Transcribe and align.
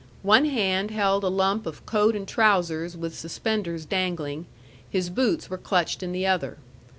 One 0.23 0.45
hand 0.45 0.89
held 0.89 1.23
a 1.23 1.27
lump 1.29 1.67
of 1.67 1.85
coat 1.85 2.15
and 2.15 2.27
trousers 2.27 2.97
with 2.97 3.15
suspenders 3.15 3.85
dangling, 3.85 4.47
his 4.89 5.11
boots 5.11 5.47
were 5.47 5.59
clutched 5.59 6.01
in 6.01 6.11
the 6.11 6.25
other. 6.25 6.57